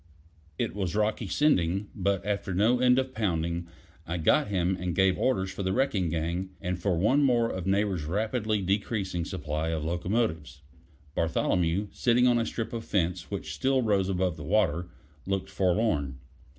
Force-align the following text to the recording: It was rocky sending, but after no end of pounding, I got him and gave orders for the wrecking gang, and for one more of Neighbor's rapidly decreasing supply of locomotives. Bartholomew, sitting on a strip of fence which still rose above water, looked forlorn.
It 0.57 0.73
was 0.73 0.95
rocky 0.95 1.27
sending, 1.27 1.91
but 1.93 2.25
after 2.25 2.55
no 2.55 2.79
end 2.79 2.97
of 2.97 3.13
pounding, 3.13 3.67
I 4.07 4.17
got 4.17 4.47
him 4.47 4.75
and 4.79 4.95
gave 4.95 5.15
orders 5.15 5.51
for 5.51 5.61
the 5.61 5.73
wrecking 5.73 6.09
gang, 6.09 6.49
and 6.59 6.79
for 6.79 6.97
one 6.97 7.21
more 7.21 7.51
of 7.51 7.67
Neighbor's 7.67 8.05
rapidly 8.05 8.63
decreasing 8.63 9.25
supply 9.25 9.67
of 9.69 9.85
locomotives. 9.85 10.63
Bartholomew, 11.13 11.89
sitting 11.91 12.25
on 12.25 12.39
a 12.39 12.47
strip 12.47 12.73
of 12.73 12.83
fence 12.83 13.29
which 13.29 13.53
still 13.53 13.83
rose 13.83 14.09
above 14.09 14.39
water, 14.39 14.89
looked 15.27 15.51
forlorn. 15.51 16.17